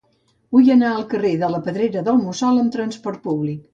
[0.55, 3.63] Vull anar al carrer de la Pedrera del Mussol amb trasport públic.